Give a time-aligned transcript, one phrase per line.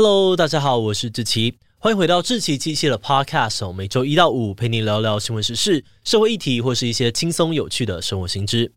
[0.00, 8.70] Hello，大家好，我是志奇，欢迎回到志奇机器的 Podcast，每周一到五陪你聊聊新闻时事、社会议题或是一些轻松有趣的生活新知。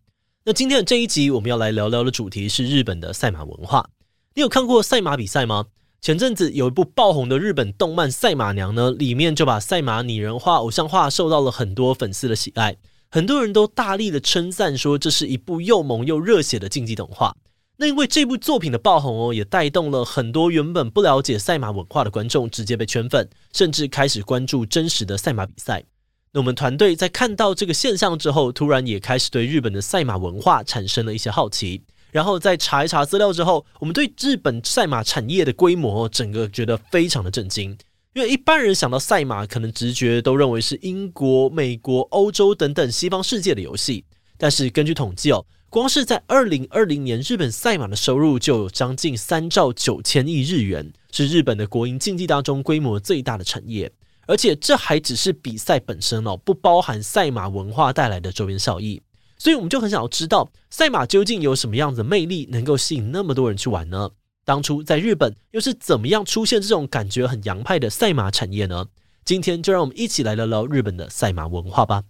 [0.45, 3.87] 那今天的这一集我们要来聊聊的主题是日本的赛马文化。
[4.33, 5.65] 你有看过赛马比赛吗？
[6.01, 12.75] 前阵子有一部爆红的日本动漫《赛马娘》呢，里面就把赛马拟人化、偶像化，受到了很多粉丝的喜爱，
[13.11, 17.35] 很多人都大力的称赞说这是一部又萌又热血的竞技动画。
[17.81, 25.83] 那因为这部作品的爆红哦，也带动了很多原本不了解赛马文化的观众直接被圈粉，甚至开始关注真实的赛马比赛。
[26.31, 31.81] 那我们团队在看到这个现象之后，突然也开始对日本的赛马文化产生了一些好奇。
[32.11, 37.75] 然后在查一查资料之后，我们对日本赛马产业的规模整个觉得非常的震惊。
[38.13, 44.05] 因为一般人想到赛马，可能直觉都认为是英国、美国、欧洲等等西方世界的游戏，
[44.37, 45.43] 但是根据统计哦。
[45.71, 53.89] 光是在二零二零年，日本赛马的收入就有将近三兆九千亿日元，是日本的国营竞技当中规模最大的产业。
[54.27, 59.01] 而且这还只是比赛本身哦，不包含赛马文化带来的周边效益。
[59.37, 64.09] 所以我们就很想要知道，赛马究竟有什么样子的魅力，能够吸引那么多人去玩呢？
[64.43, 68.87] 当初在日本又是怎么样出现这种感觉很洋派的赛马产业呢？
[69.23, 72.03] 今天就让我们一起来聊聊日本的赛马文化吧。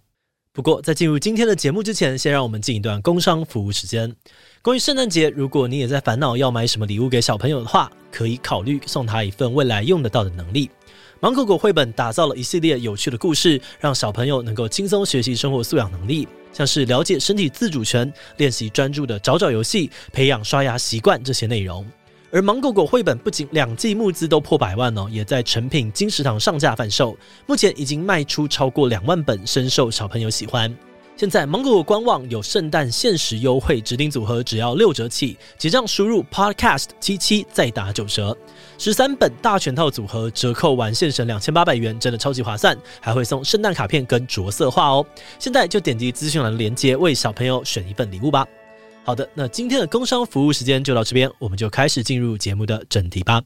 [0.54, 4.14] 不过，在进入今天的节目之前，先让我们进一段工商服务时间。
[4.60, 10.70] 关于圣诞节，如果你也在烦恼要买什么礼物给小朋友的话，可以考虑送他一份未来用得到的能力。
[11.20, 21.82] 芒果果绘本打造了一系列有趣的故事，让小朋友能够轻松学习生活素养能力，像是了解身体自主权、练习专注的找找游戏、培养刷牙习惯这些内容。
[22.32, 30.74] 而芒果果绘本不仅两季募资都破百万哦，也在成品金石堂上架贩售，目前已经卖出超过两万本，深受小朋友喜欢。
[31.14, 38.34] 现在芒果果官网有圣诞限时优惠，指定组合只要六折起，结账输入 podcast 七七再打九折，
[38.78, 45.04] 十三本大全套组合折扣完现省两千八百元，真的超级划算，还会送圣诞卡片跟着色画哦。
[45.38, 48.46] 现在就点击资讯栏连接，为小朋友选一份礼物吧。
[49.04, 53.42] 好的，那今天的工商服务时间就到这边，我们就开始进入节目的正题吧。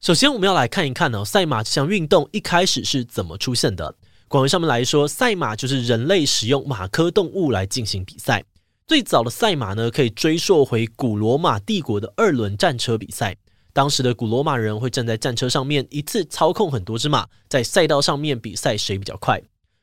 [0.00, 3.94] 首先，我们要来看一看呢，赛马这项运动一开始是怎么出现的。
[4.26, 8.44] 广义上面来说，赛马就是人类使用马科动物来进行比赛。
[8.88, 13.36] 最早的赛马呢，可以追溯回古罗马帝国的二轮战车比赛。
[13.76, 19.38] 当时的古罗马人会站在战车上面，一次操控很多只马，在赛道上面比赛谁比较快。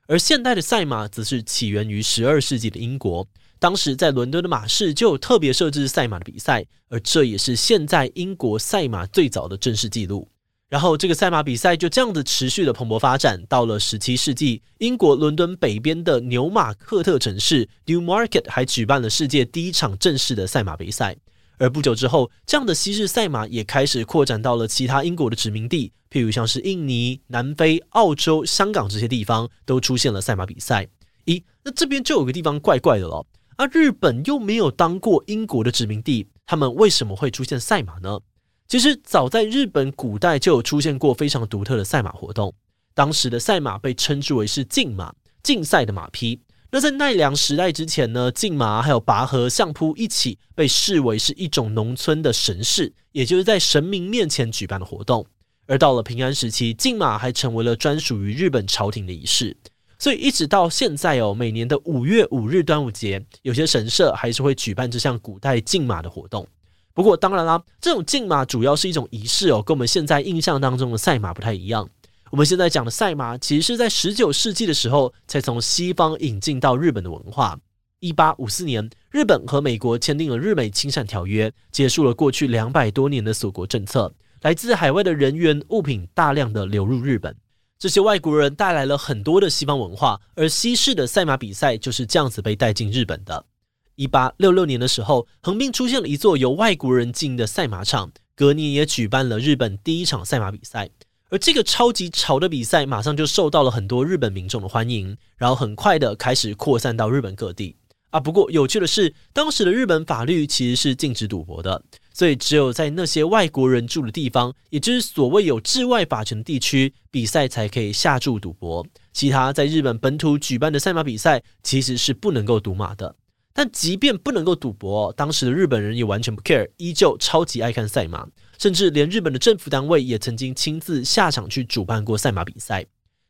[0.08, 3.24] 而现代的赛马则是起源于十二世纪的英国，
[3.60, 10.28] 当时在伦敦的马市就有特别设置赛马的比赛，而这也是现在英国赛马最早的正式记录。
[10.70, 21.16] 然后这个赛马比赛就这样子持续的蓬勃发展，到了十七世纪，英国伦敦北边的纽马克特城市 Newmarket 还举办了世界第一场正式的赛马比赛。
[21.58, 30.88] 而不久之后，这样的昔日赛马也开始扩展到了其他英国的殖民地，譬如像是印尼、南非、澳洲、香港这些地方都出现了赛马比赛。
[31.26, 33.26] 咦，那这边就有个地方怪怪的了。
[33.56, 38.20] 而、啊、日本又没有当过英国的殖民地，他们为什么会出现赛马呢？
[38.68, 42.54] 其实早在日本古代就有出现过非常独特的赛马活动，
[42.96, 45.14] 当时的赛马被称之为是竞马，
[45.44, 46.42] 竞赛的马匹。
[46.76, 55.24] 那在奈良时代之前呢，竞马还有拔河、相扑一起被视为是一种农村的神事，也就是在神明面前举办的活动。
[55.68, 59.56] 而到了平安时期，竞马还成为了专属于日本朝廷的仪式。
[60.00, 66.48] 所以一直到现在哦，每年的五月五日端午节，有些神社还是会举办这项古代竞马的活动。
[66.96, 71.88] 不过当然啦，这种竞马主要是一种仪式哦，跟我们现在印象当中的赛马不太一样。
[72.34, 77.60] 我们现在讲的赛马，其实是在十九世纪的时候才从西方引进到日本的文化。
[78.00, 84.12] 一八五四年，日本和美国签订了日美亲善条约，结束了过去两百多年的锁国政策。
[84.42, 87.36] 来自海外的人员物品大量的流入日本，
[87.78, 93.46] 这些外国人带来了很多的西方文化，而西式的赛马比赛就是这样子被带进日本的。
[93.94, 100.90] 一八六六年的时候，横滨出现了一座由外国人经营的赛马场，隔年也举办了日本第一场赛马比赛。
[101.34, 107.76] 而这个超级潮的比赛，马上就受到了很多日本民众的欢迎，然后很快的开始扩散到日本各地
[108.12, 108.20] 啊。
[108.20, 111.82] 不过有趣的是，当时的日本法律其实是禁止赌博的，
[112.14, 118.86] 所以只有在那些外国人住的地方，也就是所谓有治外法权的地区，比赛才可以下注赌博。
[119.12, 123.16] 其他在日本本土举办的赛马比赛，其实是不能够赌马的。
[123.56, 128.28] 但即便不能够赌博，当时的日本人也完全不 care，依旧超级爱看赛马。
[128.58, 132.86] 甚至连日本的政府单位也曾经亲自下场去主办过赛马比赛。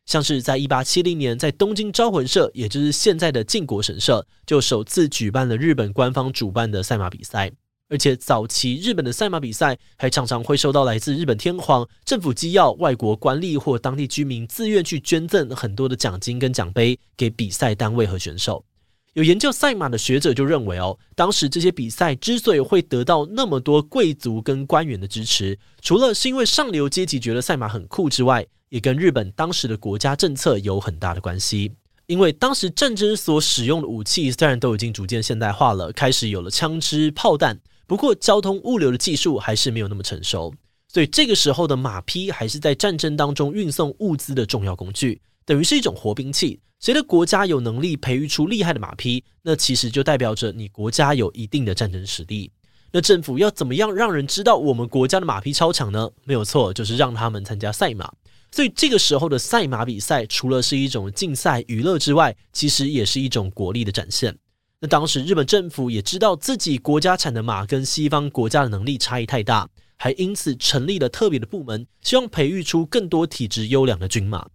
[0.05, 7.51] 像是在一八七零年，在东京招魂社，也就是现在的靖国神社，就首次举办了日本官方主办的赛马比赛。
[7.89, 18.65] 而且早期日本的赛马比赛还常常会收到来自日本天皇、政府机要、外国官吏或当地居民自愿去捐赠很多的奖金跟奖杯给比赛单位和选手。
[19.13, 31.71] 有研究赛马的学者就认为，哦，当时这些比赛之所以会得到那么多贵族跟官员的支持，除了是因为上流阶级觉得赛马很酷之外，也跟日本当时的国家政策有很大的关系。
[32.07, 40.51] 因为当时战争所使用的武器虽然都已经逐渐现代化了，开始有了枪支、炮弹，不过交通物流的技术还是没有那么成熟，
[40.87, 46.59] 所以这个时候的马匹还是在战争当中运送物资的重要工具，等于是一种活兵器。
[46.79, 52.51] 谁的国家有能力培育出厉害的马匹，那其实就代表着你国家有一定的战争实力。
[52.91, 56.09] 那政府要怎么样让人知道我们国家的马匹超强呢？
[56.25, 58.11] 没有错，就是让他们参加赛马。
[58.51, 64.37] 所以这个时候的赛马比赛，除了是一种竞赛娱乐之外，其实也是一种国力的展现。
[64.79, 69.67] 那当时日本政府也知道自己国家产的马跟西方国家的能力差异太大，
[69.97, 74.45] 还因此成立了特别的部门，希望培育出更多体质优良的军马。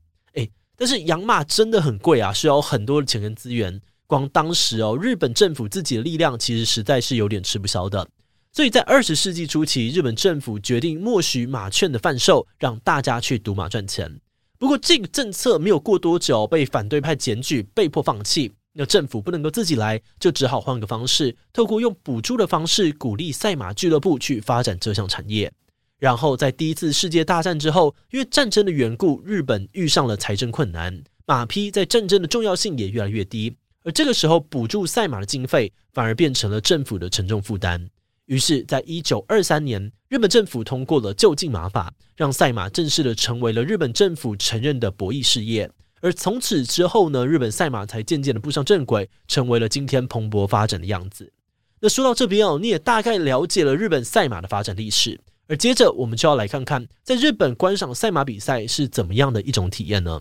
[0.78, 3.80] 但是养马真的很贵啊，需要很多的钱跟资源。
[4.06, 8.08] 光当时哦，日本政府自己的力量其实实在是有点吃不消的。
[8.52, 14.20] 所以在二十世纪初期，日本政府决定默许马券的贩售，让大家去赌马赚钱。
[14.56, 18.52] 不过这个政策没有过多久被反对派检举，被迫放弃。
[18.72, 25.52] 那政府不能够自己来，就只好换个方式，透过用补助的方式鼓励赛马俱乐部去发展这项产业。
[25.98, 33.56] 然后在第一次世界大战之后，因为战争的缘故，日本遇上了财政困难，马匹在战争的重要性也越来越低。
[33.82, 37.88] 而这个时候，补助赛马的经费反而变成了政府的沉重负担。
[38.26, 45.70] 于是，在一九二三年，日本政府通过了就近马法，让赛马正式的成为了日本政府承认的博弈事业。
[46.00, 51.32] 而从此之后呢，日本赛马才渐渐的步上正轨，成为了今天蓬勃发展的样子。
[51.80, 55.18] 那说到这边哦，你也大概了解了日本赛马的发展历史。
[55.48, 60.20] 而接着，我们就要来看看，在日本观赏赛马比赛是怎么样的一种体验呢？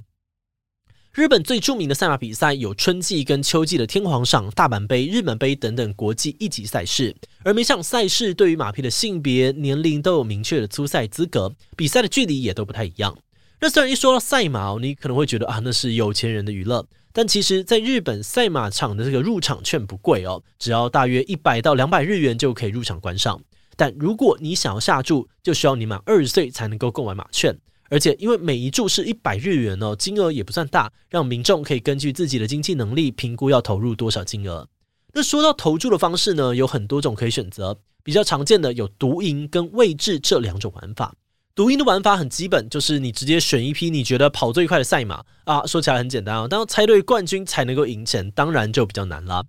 [1.14, 7.14] 日本最著名的赛马比赛有春季跟秋季的天皇赏、大阪杯、日本杯等等国际一级赛事，
[7.44, 13.18] 而每场赛事对于马匹的性别、年龄都有明确的出赛资格，比赛的距离也都不太一样。
[13.60, 23.42] 那虽然一说到赛马，你可能会觉得啊，那是有钱人的娱乐，但其实，在日本赛马场的这个入场券不贵哦，只要大约一百到两百日元就可以入场观赏。
[23.78, 27.58] 但如果你想要下注，就需要你满二十岁才能够购买马券，
[27.90, 34.68] 而且因为每一注是一百日元哦，金额也不算大，让民众可以根据自己的经济能力评估要投入多少金额。
[35.14, 41.14] 那说到投注的方式呢，有很多种可以选择，比较常见的有独赢跟位置这两种玩法。
[41.56, 49.44] 独赢的玩法很基本，就是你直接选一匹你觉得跑最快的赛马啊，说起来很简单啊，但要猜对冠军才能够赢钱，当然就比较难了。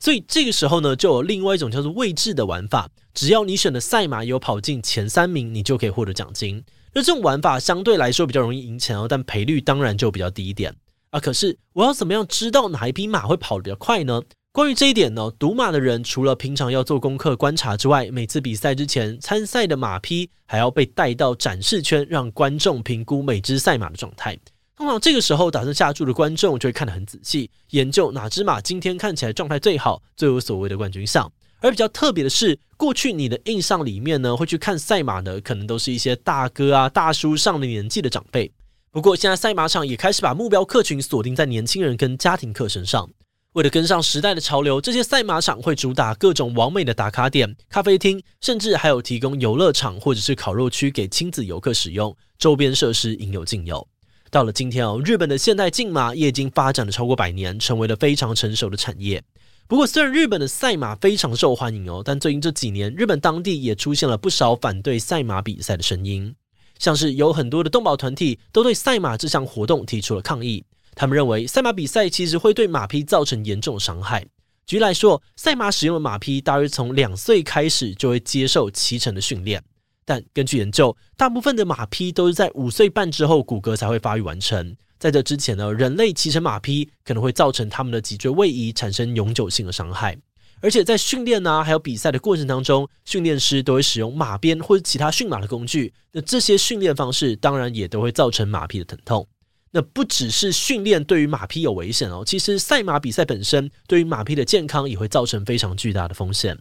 [0.00, 2.88] 所以这个时候呢，就有另外一种叫做位置的玩法。
[3.12, 6.64] 只要你选的赛马有跑进前三名，你就可以获得奖金。
[6.94, 10.74] 那这种玩法相对来说比较容易赢钱哦，但赔率当然就比较低一点
[11.10, 11.20] 啊。
[11.20, 14.22] 可是我要怎么样知道哪一匹马会跑得比较快呢？
[14.52, 24.36] 关于这一点呢，赌马的人除了平常要做功课观察之外，每次比赛之前，参赛的马匹还要被带到展示圈，让观众评估每只赛马的状态。
[24.80, 31.30] 通常这个时候打算下注的观众就会看得很仔细，研究哪只马今天看起来状态最好，最有所谓的冠军相。
[31.60, 38.50] 而比较特别的是，过去你的印象里面呢，会去看赛马的可能都是一些大哥啊、大叔上了年纪的长辈。
[38.90, 43.06] 不过现在赛马场也开始把目标客群锁定在年轻人跟家庭客身上。
[43.52, 53.86] 为了跟上时代的潮流，这些赛马场会主打各种完美的打卡点、咖啡厅，甚至还有提供游乐场或者是烤肉区给亲子游客使用，周边设施应有尽有。
[54.30, 59.20] 到了今天哦，日本的现代竞马也已经发展了超过百年，成为了非常成熟的产业。
[59.66, 66.34] 不过，虽然日本的赛马非常受欢迎哦，但最近这几年，日本当地也出现了不少反对赛马比赛的声音。
[66.78, 70.64] 像是有很多的动保团体都对赛马这项活动提出了抗议。
[70.94, 74.24] 他们认为赛马比赛其实会对马匹造成严重伤害。
[74.64, 79.62] 举例来说，赛马使用的马匹大约从两岁开始就会接受骑乘的训练。
[80.10, 84.74] 但根据研究，大部分的马匹都是在五岁半之后骨骼才会发育完成。
[84.98, 90.18] 在这之前呢，人类骑乘马匹可能会造成他们的脊椎位移，产生永久性的伤害。
[90.60, 95.94] 而且在训练啊，还有比赛的过程当中，训练师都会使用马鞭或者其他驯马的工具。
[96.10, 99.28] 那这些训练方式当然也都会造成马匹的疼痛。
[99.70, 106.58] 那不只是训练对于马匹有危险哦，其实赛马比赛本身对于马匹的健康也会造成非常巨大的风险。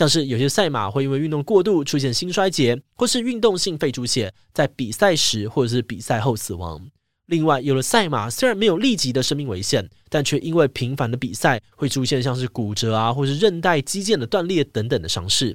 [0.00, 6.80] 像是有些赛马会因为运动过度出现心衰竭，或是运动性肺出血，在比赛时或者是比赛后死亡。
[7.26, 15.54] 另外，有了赛马，虽然没有立即的生命危险，但却因为频繁的比赛会出现像是骨折啊，或是韧带、肌腱的断裂等等的伤势。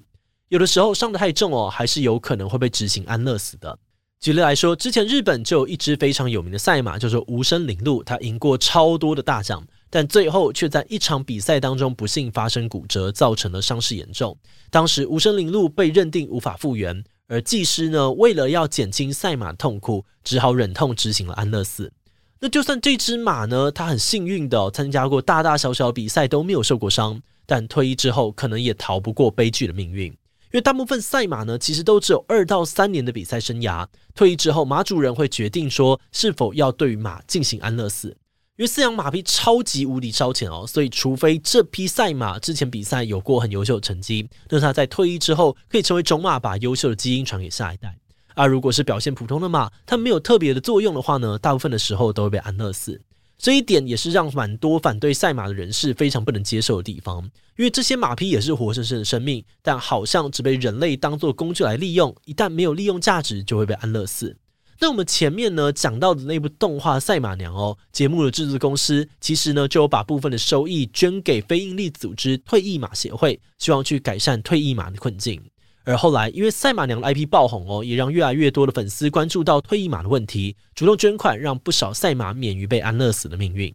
[0.49, 3.75] 有的时候伤得太重哦，还是有可能会被执行安乐死的。
[4.19, 14.37] 举例来说，之前日本就有一只非常有名的赛马，叫做无声铃鹿，它赢过超多的大奖，但最后却在一场比赛当中不幸发生骨折，造成了伤势严重。
[14.69, 17.01] 当时无声铃鹿被认定无法复原。
[17.29, 21.93] 而技师呢，为了要减轻赛马痛苦，只好忍痛执行了安乐死。
[22.41, 30.07] 那就算这只马呢，它很幸运的参加过大大小小比赛都没有受过伤，但退役之后可能也逃不过悲剧的命运。
[30.07, 38.17] 因为大部分赛马呢，其实都只有二到三年的比赛生涯，退役之后马主人会决定说是否要对于马进行安乐死。
[38.57, 47.93] 因为饲养马匹超级无敌烧钱哦，所以除非这匹赛马之前比赛有过很优秀的成绩，那它在退役之后可以成为种马，把优秀的基因传给下一代。
[48.33, 53.01] 而如果是表现普通的马，它没有特别的作用的话呢，大部分的时候都会被安乐死。
[53.37, 57.21] 这一点也是让蛮多反对赛马的人士非常不能接受的地方，
[57.57, 64.37] 因为这些马匹也是活生生的生命，但好像只被人类当作工具来利用，一旦没有利用价值，就会被安乐死。
[64.79, 75.41] 那我们前面呢讲到的那部动画《赛马娘》哦，节目的制作公司其实呢就有把部分的收益捐给非营利组织退役马协会，希望去改善退役马的困境。
[75.85, 83.73] 而后来因为《赛马娘》的 IP 爆红哦，也让越来越多的粉丝关注到退役马的问题，主动捐款，让不少赛马免于被安乐死的命运。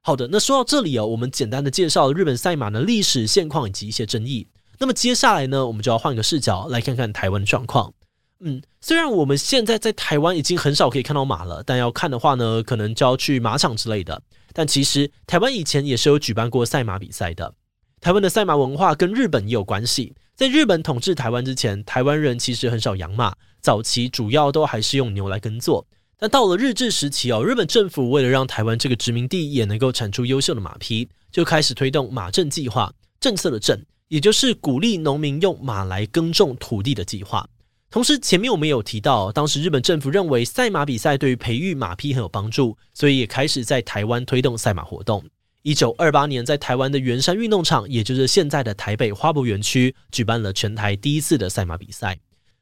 [0.00, 4.48] 好的，那说到这里哦，我们简单的介绍了日本赛马的历史现况以及一些争议。
[4.78, 7.94] 那么接下来呢，我们就要换个视角来看看台湾的状况。
[8.44, 14.20] 嗯，虽然我们现在在台湾已经很少可以看到马了，但要看的话呢，可能就要去马场之类的。
[14.52, 17.54] 但其实台湾以前也是有举办过赛马比赛的。
[18.00, 20.14] 台湾的赛马文化跟日本也有关系。
[20.34, 25.86] 在日本统治台湾之前，台湾人其实很少养马，早期主要都还是用牛来耕作。
[26.18, 32.92] 但到了日治时期哦，日本政府为了让台湾这个殖民地也能够产出优秀的马匹，就开始推动马政计划。
[33.20, 37.48] 政策的政，也就是鼓励农民用马来耕种土地的计划。
[37.92, 45.22] 同时，前面我们有提到，当时日本政府认为赛马比赛对于培育马匹很有帮助，所以也开始在台湾推动赛马活动。
[45.60, 52.18] 一九二八年，在台湾的圆山运动场，也就是现在的台北花博园区，举办了全台第一次的赛马比赛。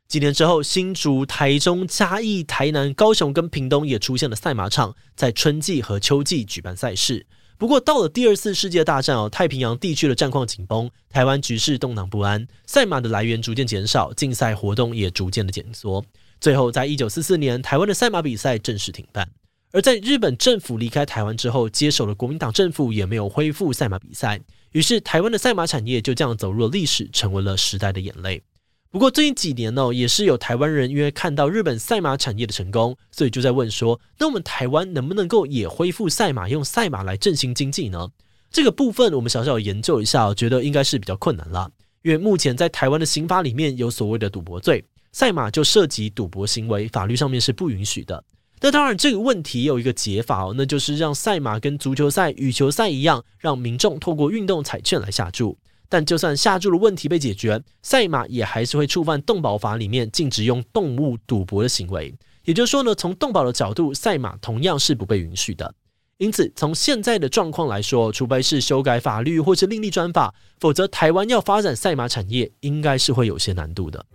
[0.08, 7.24] 几年之后，新竹、台中、嘉义、台南、高雄跟屏东也出现了赛马场，在春季和秋季举办赛事。
[7.60, 16.02] 不过到了第二次世界大战哦，太平洋地区的战况紧绷，台湾局势动荡不安，赛马的来源逐渐减少，竞赛活动也逐渐的减缩。
[16.40, 19.28] 最后，在一九四四年，台湾的赛马比赛正式停办。
[19.72, 24.40] 而在日本政府离开台湾之后，接手了国民党政府也没有恢复赛马比赛，
[24.72, 28.42] 于是台湾的赛马产业就这样走入了历史，成为了时代的眼泪。
[28.92, 38.08] 不过最近几年呢，也是有台湾人因为看到日本赛马产业的成功，所以就在问说：那我们台湾能不能够也恢复赛马，用赛马来振兴经济呢？
[38.50, 41.70] 这个部分我们小小研究一下，我觉得应该是比较困难了。
[42.02, 48.24] 因为目前在台湾的刑法里面有所谓的赌博罪，赛马就涉及赌博行为，法律上面是不允许的。
[48.60, 55.56] 那当然这个问题有一个解法哦，那就是让赛马跟足球赛、羽球赛一样，让民众透过运动彩券来下注。
[55.90, 62.14] 但就算下注的问题被解决，赛马也还是会触犯动保法里面禁止用动物赌博的行为。
[62.44, 65.74] 也就是说呢，从动保的角度，赛马同样是不被允许的。
[66.18, 74.06] 因此，从现在的状况来说，除非是修改法律或是另立专法，否则台湾要发展赛马产业，应该是会有些难度的。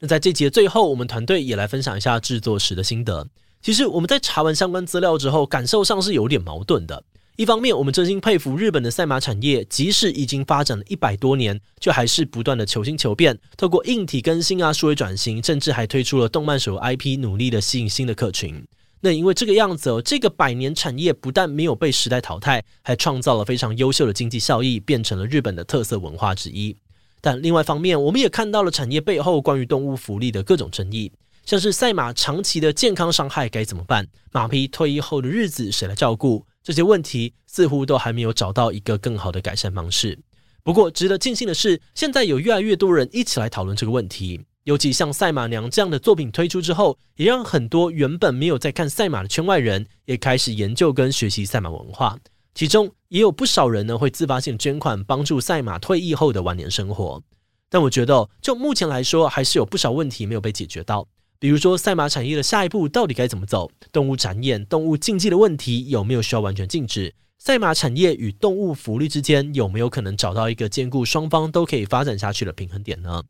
[0.00, 3.26] 那在这节最后，我们团队也来分享一下制作时的心得。
[3.62, 7.02] 其实我们在查完相关资料之后，感受上是有点矛盾的。
[7.36, 18.64] 一方面，我们真心佩服日本的赛马产业，即使已经发展了一百多年，却还是不断的求新求变，透过硬体更新啊、数位转型，甚至还推出了动漫手游 IP，努力的吸引新的客群。
[19.00, 26.76] 那因为这个样子哦，这个百年产业不但没有被时代淘汰，还创造了非常优秀的经济效益，变成了日本的特色文化之一。
[27.20, 31.10] 但另外一方面，我们也看到了产业背后关于动物福利的各种争议，
[31.44, 34.06] 像是赛马长期的健康伤害该怎么办？
[34.30, 36.46] 马匹退役后的日子谁来照顾？
[36.64, 40.18] 这些问题似乎都还没有找到一个更好的改善方式。
[40.62, 44.40] 不过，值得庆幸的是，现在有越来越多人一起来讨论这个问题。
[44.62, 52.18] 尤其像《赛马娘》这样的作品推出之后，也让很多原本没有在看赛马的圈外人也开始研究跟学习赛马文化。
[52.54, 57.22] 其中也有不少人呢会自发性捐款，帮助赛马退役后的晚年生活。
[57.68, 61.06] 但我觉得，就目前来说，还是有不少问题没有被解决到。
[61.44, 63.70] 比如说，赛马产业的下一步到底该怎么走？
[63.92, 67.14] 动物展演、动物竞技的问题有没有需要完全禁止？
[67.36, 73.22] 赛马产业与动物福利之间有没有可能找到一个兼顾双方都可以发展下去的平衡点呢？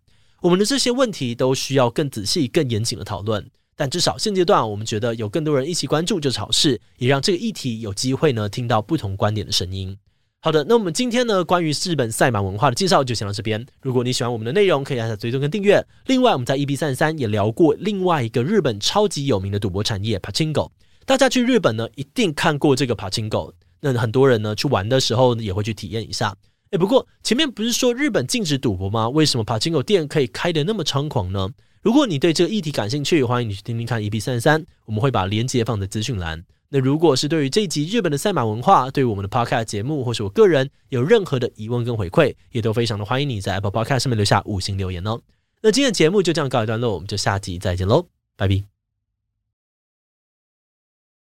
[0.43, 3.51] 我们的这些问题都需要更仔细、更严谨的讨论。
[3.75, 9.99] 但至少现阶段，我们觉得有更多人一起关注就是好事，也让这个议题有机会呢听到不同观点的声音。
[10.45, 13.65] 好的，那我们今天呢关于日本赛马文化的介绍就先到这边。
[13.81, 15.83] 如果你喜欢我们的内容，可以按下追踪跟订阅。
[16.05, 20.69] 另外，我们在 EB 三十三也聊过另外一个日本超级有名的赌博产业 Pachingo。
[21.07, 26.37] 大家去日本呢一定看过这个 Pachingo 那很多人呢去玩的时候也会去体验一下。
[26.73, 29.09] 诶，不过前面不是说日本禁止赌博吗？
[29.09, 31.49] 为什么 Pachingo 店可以开得那么猖狂呢？
[31.81, 36.45] 如果你对这个议题感兴趣，欢迎你去听听看 EB 三十三，我们会把链接放在资讯栏。
[36.69, 45.21] 那如果是对于这一集日本的赛马文化，对于我们的 Podcast 节目，或是我个人有任何的疑问跟回馈，也都非常的欢迎你在 Apple Podcast 上面留下五星留言哦。
[45.63, 48.07] 那今天的节目就这样告一段落，我们就下集再见喽，
[48.37, 48.74] 拜拜。